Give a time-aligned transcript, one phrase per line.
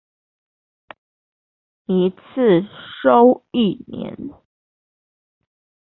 [1.85, 2.63] 一次
[3.03, 4.17] 收一年